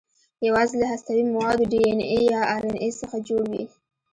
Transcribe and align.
یواځې 0.47 0.75
له 0.81 0.85
هستوي 0.91 1.23
موادو 1.33 1.69
ډي 1.71 1.79
ان 1.89 1.99
اې 2.11 2.21
یا 2.33 2.41
ار 2.55 2.63
ان 2.69 2.75
اې 2.83 2.89
څخه 3.01 3.17
جوړ 3.27 3.43
وي. 3.51 3.63